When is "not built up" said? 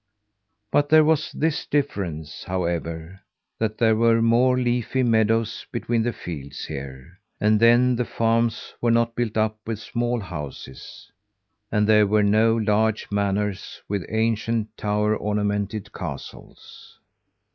8.89-9.59